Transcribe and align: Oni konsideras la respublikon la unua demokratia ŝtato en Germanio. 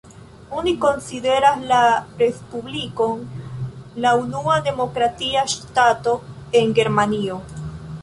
Oni 0.59 0.71
konsideras 0.85 1.59
la 1.71 1.81
respublikon 2.23 3.23
la 4.07 4.17
unua 4.25 4.59
demokratia 4.71 5.47
ŝtato 5.57 6.19
en 6.63 6.79
Germanio. 6.83 7.43